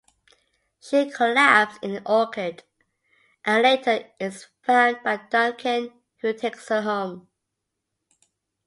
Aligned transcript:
She 0.79 1.11
collapses 1.11 1.77
in 1.83 2.01
orchard, 2.07 2.63
and 3.45 3.61
later 3.61 4.09
is 4.19 4.47
found 4.63 4.97
by 5.03 5.17
Duncan, 5.29 5.93
who 6.21 6.33
takes 6.33 6.69
her 6.69 6.81
home. 6.81 7.29